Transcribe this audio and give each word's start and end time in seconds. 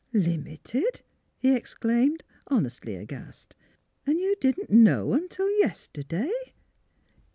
"Limited!" 0.31 1.03
he 1.43 1.55
exclaimed, 1.55 2.23
honestly 2.47 2.95
aghast.'' 2.95 3.53
And 4.07 4.19
you 4.19 4.35
didn't 4.39 4.71
know 4.71 5.13
until 5.13 5.47
yesterday? 5.59 6.33